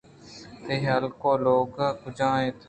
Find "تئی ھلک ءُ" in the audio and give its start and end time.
0.65-1.43